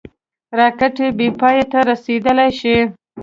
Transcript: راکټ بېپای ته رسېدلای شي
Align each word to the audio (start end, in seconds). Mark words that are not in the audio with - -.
راکټ 0.59 0.95
بېپای 1.17 1.59
ته 1.71 1.79
رسېدلای 1.89 2.49
شي 2.59 2.75